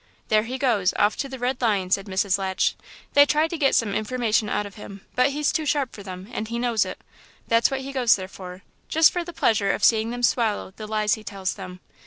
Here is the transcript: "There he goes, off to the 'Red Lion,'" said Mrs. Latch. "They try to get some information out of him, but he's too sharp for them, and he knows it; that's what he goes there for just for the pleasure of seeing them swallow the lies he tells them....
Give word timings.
"There 0.29 0.41
he 0.45 0.57
goes, 0.57 0.95
off 0.97 1.15
to 1.17 1.29
the 1.29 1.37
'Red 1.37 1.61
Lion,'" 1.61 1.91
said 1.91 2.07
Mrs. 2.07 2.39
Latch. 2.39 2.73
"They 3.13 3.23
try 3.27 3.47
to 3.47 3.55
get 3.55 3.75
some 3.75 3.93
information 3.93 4.49
out 4.49 4.65
of 4.65 4.73
him, 4.73 5.05
but 5.15 5.29
he's 5.29 5.51
too 5.51 5.67
sharp 5.67 5.93
for 5.93 6.01
them, 6.01 6.27
and 6.33 6.47
he 6.47 6.57
knows 6.57 6.85
it; 6.85 6.99
that's 7.47 7.69
what 7.69 7.81
he 7.81 7.91
goes 7.93 8.15
there 8.15 8.27
for 8.27 8.63
just 8.89 9.11
for 9.11 9.23
the 9.23 9.31
pleasure 9.31 9.71
of 9.71 9.83
seeing 9.83 10.09
them 10.09 10.23
swallow 10.23 10.73
the 10.75 10.87
lies 10.87 11.13
he 11.13 11.23
tells 11.23 11.53
them.... 11.53 11.81